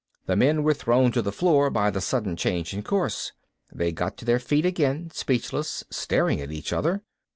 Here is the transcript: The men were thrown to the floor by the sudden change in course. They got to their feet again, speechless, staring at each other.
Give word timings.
The 0.25 0.35
men 0.35 0.63
were 0.63 0.73
thrown 0.73 1.11
to 1.11 1.21
the 1.21 1.31
floor 1.31 1.69
by 1.69 1.91
the 1.91 2.01
sudden 2.01 2.35
change 2.35 2.73
in 2.73 2.81
course. 2.81 3.33
They 3.71 3.91
got 3.91 4.17
to 4.17 4.25
their 4.25 4.39
feet 4.39 4.65
again, 4.65 5.11
speechless, 5.13 5.83
staring 5.91 6.41
at 6.41 6.51
each 6.51 6.73
other. 6.73 7.03